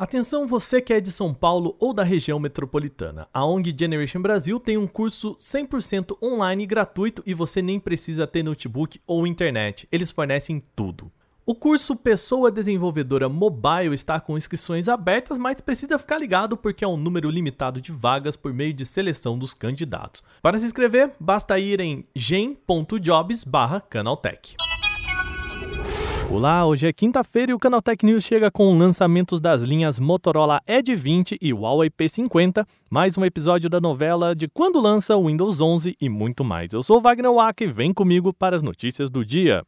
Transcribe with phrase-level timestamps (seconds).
[0.00, 3.28] Atenção você que é de São Paulo ou da região metropolitana.
[3.34, 8.42] A ONG Generation Brasil tem um curso 100% online gratuito e você nem precisa ter
[8.42, 9.86] notebook ou internet.
[9.92, 11.12] Eles fornecem tudo.
[11.44, 16.88] O curso Pessoa Desenvolvedora Mobile está com inscrições abertas, mas precisa ficar ligado porque é
[16.88, 20.22] um número limitado de vagas por meio de seleção dos candidatos.
[20.40, 24.56] Para se inscrever, basta ir em gen.jobs/canaltech.
[26.32, 30.94] Olá, hoje é quinta-feira e o Canaltech News chega com lançamentos das linhas Motorola Edge
[30.94, 35.96] 20 e Huawei P50, mais um episódio da novela de quando lança o Windows 11
[36.00, 36.72] e muito mais.
[36.72, 39.64] Eu sou Wagner Waka e vem comigo para as notícias do dia.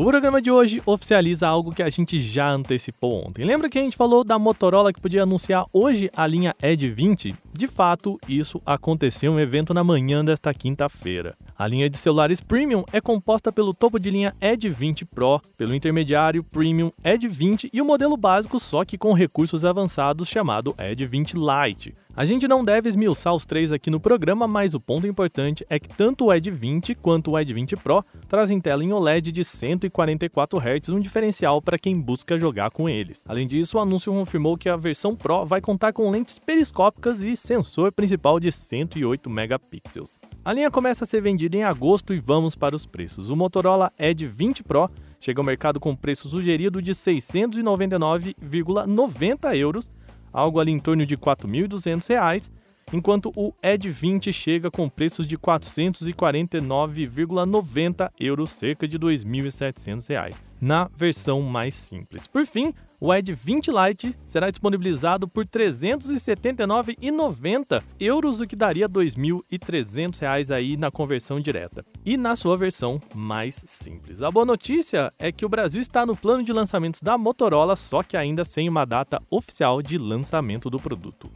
[0.00, 3.44] O programa de hoje oficializa algo que a gente já antecipou ontem.
[3.44, 7.34] Lembra que a gente falou da Motorola que podia anunciar hoje a linha Edge 20?
[7.52, 11.36] De fato, isso aconteceu em um evento na manhã desta quinta-feira.
[11.54, 15.74] A linha de celulares Premium é composta pelo topo de linha Edge 20 Pro, pelo
[15.74, 21.04] intermediário Premium Edge 20 e o modelo básico só que com recursos avançados chamado Edge
[21.04, 21.94] 20 Lite.
[22.20, 25.78] A gente não deve esmiuçar os três aqui no programa, mas o ponto importante é
[25.78, 29.42] que tanto o Edge 20 quanto o Edge 20 Pro trazem tela em OLED de
[29.42, 33.24] 144 Hz, um diferencial para quem busca jogar com eles.
[33.26, 37.34] Além disso, o anúncio confirmou que a versão Pro vai contar com lentes periscópicas e
[37.34, 40.20] sensor principal de 108 megapixels.
[40.44, 43.30] A linha começa a ser vendida em agosto e vamos para os preços.
[43.30, 49.90] O Motorola Edge 20 Pro chega ao mercado com preço sugerido de 699,90 euros
[50.32, 52.50] algo ali em torno de R$ 4.200,
[52.92, 60.34] enquanto o Edge 20 chega com preços de R$ 449,90 euros, cerca de R$ 2.700,
[60.60, 62.26] na versão mais simples.
[62.26, 68.84] Por fim, o Edge 20 Lite será disponibilizado por R$ 379,90 euros, o que daria
[68.84, 71.82] R$ 2.300 aí na conversão direta.
[72.04, 74.20] E na sua versão mais simples.
[74.22, 78.02] A boa notícia é que o Brasil está no plano de lançamentos da Motorola, só
[78.02, 81.30] que ainda sem uma data oficial de lançamento do produto.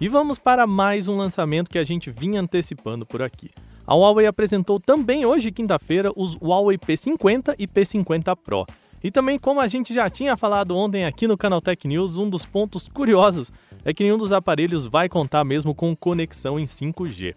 [0.00, 3.50] E vamos para mais um lançamento que a gente vinha antecipando por aqui.
[3.84, 8.64] A Huawei apresentou também hoje, quinta-feira, os Huawei P50 e P50 Pro.
[9.02, 12.30] E também, como a gente já tinha falado ontem aqui no Canal Tech News, um
[12.30, 13.52] dos pontos curiosos
[13.84, 17.34] é que nenhum dos aparelhos vai contar mesmo com conexão em 5G.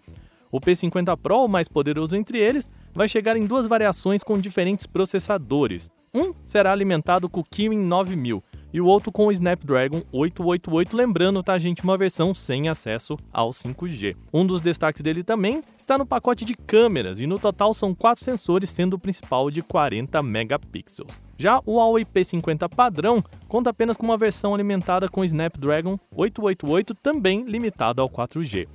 [0.48, 4.86] O P50 Pro, o mais poderoso entre eles, vai chegar em duas variações com diferentes
[4.86, 5.90] processadores.
[6.14, 8.40] Um será alimentado com o Kirin 9000
[8.72, 13.50] e o outro com o Snapdragon 888, lembrando, tá, gente, uma versão sem acesso ao
[13.50, 14.16] 5G.
[14.32, 18.24] Um dos destaques dele também está no pacote de câmeras e no total são quatro
[18.24, 21.20] sensores, sendo o principal de 40 megapixels.
[21.36, 27.44] Já o Huawei P50 padrão conta apenas com uma versão alimentada com Snapdragon 888, também
[27.44, 28.68] limitado ao 4G.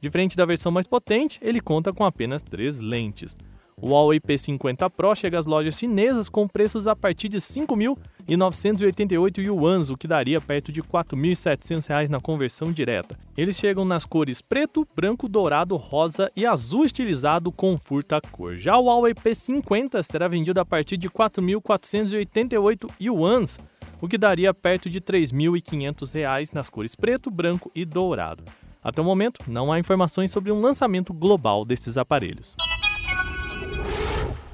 [0.00, 3.36] Diferente da versão mais potente, ele conta com apenas três lentes.
[3.82, 9.88] O Huawei P50 Pro chega às lojas chinesas com preços a partir de 5.988 yuans,
[9.88, 13.18] o que daria perto de R$ 4.700 na conversão direta.
[13.34, 18.56] Eles chegam nas cores preto, branco, dourado, rosa e azul estilizado com furta-cor.
[18.56, 23.58] Já o Huawei P50 será vendido a partir de 4.488 yuans,
[23.98, 28.44] o que daria perto de R$ 3.500 nas cores preto, branco e dourado.
[28.82, 32.54] Até o momento, não há informações sobre um lançamento global desses aparelhos.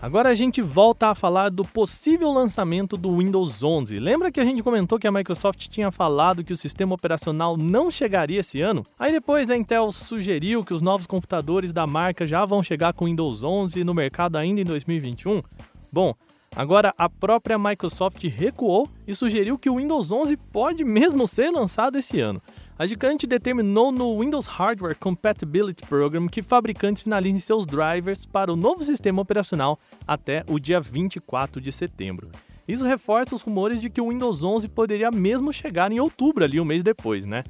[0.01, 3.99] Agora a gente volta a falar do possível lançamento do Windows 11.
[3.99, 7.91] Lembra que a gente comentou que a Microsoft tinha falado que o sistema operacional não
[7.91, 8.85] chegaria esse ano?
[8.99, 13.07] Aí depois a Intel sugeriu que os novos computadores da marca já vão chegar com
[13.07, 15.43] Windows 11 no mercado ainda em 2021?
[15.91, 16.15] Bom,
[16.57, 21.99] Agora, a própria Microsoft recuou e sugeriu que o Windows 11 pode mesmo ser lançado
[21.99, 22.41] esse ano.
[22.79, 28.57] A gigante determinou no Windows Hardware Compatibility Program que fabricantes finalizem seus drivers para o
[28.57, 32.31] novo sistema operacional até o dia 24 de setembro.
[32.69, 36.61] Isso reforça os rumores de que o Windows 11 poderia mesmo chegar em outubro, ali
[36.61, 37.45] um mês depois, né?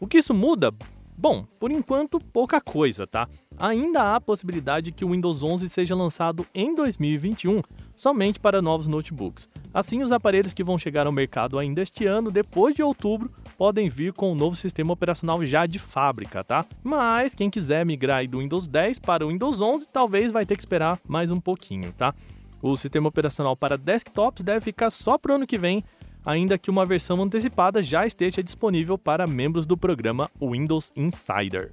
[0.00, 0.72] O que isso muda?
[1.18, 3.28] Bom, por enquanto, pouca coisa, tá?
[3.58, 7.60] Ainda há a possibilidade que o Windows 11 seja lançado em 2021,
[7.94, 9.50] somente para novos notebooks.
[9.74, 13.30] Assim, os aparelhos que vão chegar ao mercado ainda este ano, depois de outubro,
[13.62, 16.64] podem vir com o novo sistema operacional já de fábrica, tá?
[16.82, 20.62] Mas quem quiser migrar do Windows 10 para o Windows 11, talvez vai ter que
[20.62, 22.12] esperar mais um pouquinho, tá?
[22.60, 25.84] O sistema operacional para desktops deve ficar só para o ano que vem,
[26.26, 31.70] ainda que uma versão antecipada já esteja disponível para membros do programa Windows Insider.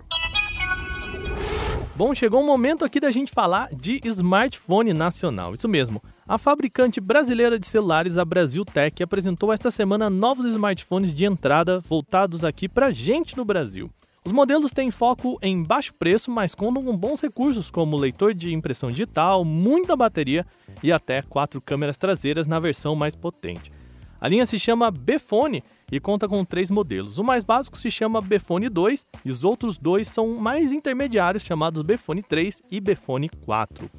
[1.99, 5.53] Bom, chegou o momento aqui da gente falar de smartphone nacional.
[5.53, 6.01] Isso mesmo.
[6.25, 12.45] A fabricante brasileira de celulares, a Brasiltec, apresentou esta semana novos smartphones de entrada voltados
[12.45, 13.91] aqui para gente no Brasil.
[14.23, 18.53] Os modelos têm foco em baixo preço, mas contam com bons recursos como leitor de
[18.53, 20.47] impressão digital, muita bateria
[20.81, 23.73] e até quatro câmeras traseiras na versão mais potente.
[24.21, 25.61] A linha se chama Bfone
[25.91, 27.17] e conta com três modelos.
[27.17, 31.81] O mais básico se chama Bfone 2 e os outros dois são mais intermediários, chamados
[31.81, 33.89] Bfone 3 e Bfone 4.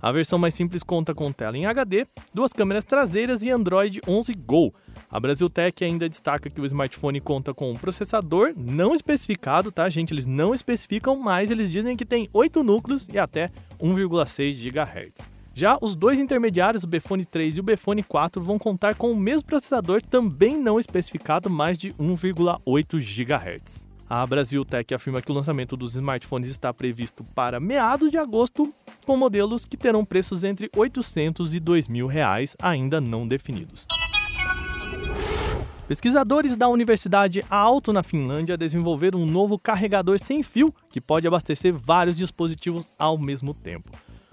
[0.00, 4.32] A versão mais simples conta com tela em HD, duas câmeras traseiras e Android 11
[4.34, 4.72] Go.
[5.10, 10.12] A Brasiltec ainda destaca que o smartphone conta com um processador não especificado, tá, gente?
[10.12, 13.50] Eles não especificam, mas eles dizem que tem 8 núcleos e até
[13.80, 15.37] 1,6 GHz.
[15.58, 19.16] Já os dois intermediários, o Bfone 3 e o Bfone 4, vão contar com o
[19.16, 23.88] mesmo processador também não especificado, mais de 1,8 GHz.
[24.08, 28.72] A Brasiltec afirma que o lançamento dos smartphones está previsto para meados de agosto,
[29.04, 33.84] com modelos que terão preços entre 800 e 2 mil reais, ainda não definidos.
[35.88, 41.74] Pesquisadores da Universidade Aalto na Finlândia desenvolveram um novo carregador sem fio que pode abastecer
[41.74, 43.90] vários dispositivos ao mesmo tempo.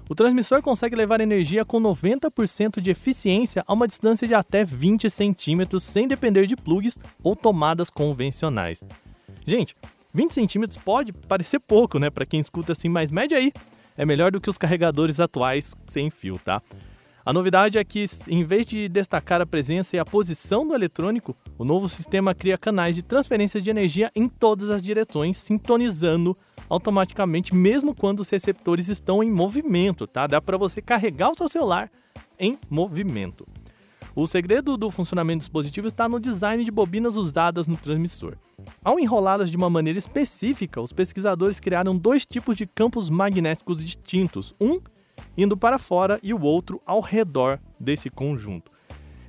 [0.07, 5.09] O transmissor consegue levar energia com 90% de eficiência a uma distância de até 20
[5.09, 8.83] centímetros sem depender de plugs ou tomadas convencionais.
[9.47, 9.75] Gente,
[10.13, 13.51] 20 centímetros pode parecer pouco, né, para quem escuta assim, mas média aí
[13.97, 16.61] é melhor do que os carregadores atuais sem fio, tá?
[17.25, 21.35] A novidade é que, em vez de destacar a presença e a posição do eletrônico,
[21.57, 26.37] o novo sistema cria canais de transferência de energia em todas as direções, sintonizando
[26.69, 30.27] automaticamente, mesmo quando os receptores estão em movimento, tá?
[30.27, 31.89] Dá para você carregar o seu celular
[32.39, 33.45] em movimento.
[34.15, 38.37] O segredo do funcionamento do dispositivo está no design de bobinas usadas no transmissor.
[38.81, 44.55] Ao enrolá-las de uma maneira específica, os pesquisadores criaram dois tipos de campos magnéticos distintos,
[44.59, 44.79] um
[45.37, 48.71] indo para fora e o outro ao redor desse conjunto.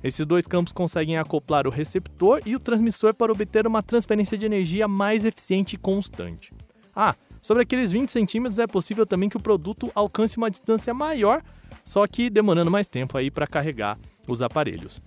[0.01, 4.45] Esses dois campos conseguem acoplar o receptor e o transmissor para obter uma transferência de
[4.45, 6.53] energia mais eficiente e constante.
[6.95, 7.15] Ah,
[7.47, 11.41] sobre aqueles 20 centímetros é possível também que o produto alcance uma distância maior,
[11.81, 13.97] só que demorando mais tempo aí para carregar
[14.27, 15.01] os aparelhos.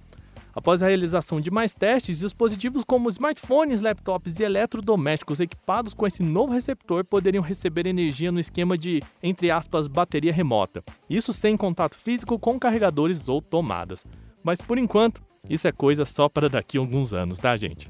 [0.54, 6.22] Após a realização de mais testes, dispositivos como smartphones, laptops e eletrodomésticos equipados com esse
[6.22, 10.82] novo receptor poderiam receber energia no esquema de, entre aspas, bateria remota.
[11.10, 14.02] Isso sem contato físico com carregadores ou tomadas.
[14.42, 17.86] Mas por enquanto, isso é coisa só para daqui a alguns anos, tá, gente?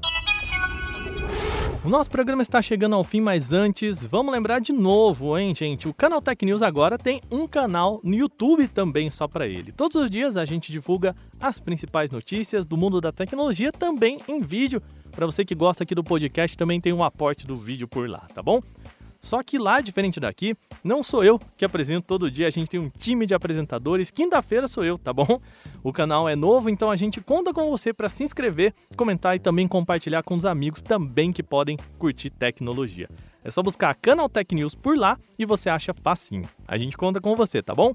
[1.83, 5.87] O nosso programa está chegando ao fim, mas antes, vamos lembrar de novo, hein, gente?
[5.87, 9.71] O canal Tech News agora tem um canal no YouTube também só para ele.
[9.71, 14.41] Todos os dias a gente divulga as principais notícias do mundo da tecnologia também em
[14.41, 14.79] vídeo.
[15.11, 18.27] Para você que gosta aqui do podcast, também tem um aporte do vídeo por lá,
[18.31, 18.61] tá bom?
[19.21, 22.79] Só que lá, diferente daqui, não sou eu que apresento todo dia, a gente tem
[22.79, 24.09] um time de apresentadores.
[24.09, 25.39] Quinta-feira sou eu, tá bom?
[25.83, 29.39] O canal é novo, então a gente conta com você para se inscrever, comentar e
[29.39, 33.07] também compartilhar com os amigos também que podem curtir tecnologia.
[33.43, 36.47] É só buscar Canal Tech News por lá e você acha facinho.
[36.67, 37.93] A gente conta com você, tá bom?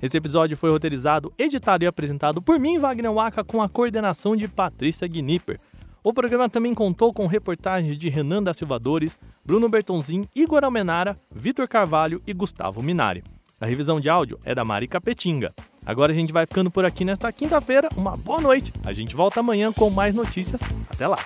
[0.00, 4.46] Esse episódio foi roteirizado, editado e apresentado por mim, Wagner Waka, com a coordenação de
[4.46, 5.60] Patrícia Gnipper.
[6.02, 11.66] O programa também contou com reportagens de Renan da Silvadores, Bruno Bertonzin, Igor Almenara, Vitor
[11.66, 13.24] Carvalho e Gustavo Minari.
[13.60, 15.52] A revisão de áudio é da Mari Capetinga.
[15.84, 17.88] Agora a gente vai ficando por aqui nesta quinta-feira.
[17.96, 18.72] Uma boa noite.
[18.84, 20.60] A gente volta amanhã com mais notícias.
[20.88, 21.18] Até lá.